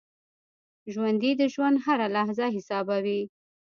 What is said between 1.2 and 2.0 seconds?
د ژوند